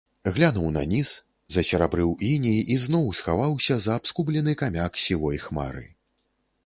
Глянуў 0.35 0.69
на 0.77 0.81
ніз, 0.93 1.09
засерабрыў 1.55 2.15
іней 2.31 2.57
і 2.75 2.79
зноў 2.85 3.05
схаваўся 3.21 3.77
за 3.87 3.91
абскубены 4.01 4.57
камяк 4.63 4.99
сівой 5.07 5.37
хмары. 5.45 5.85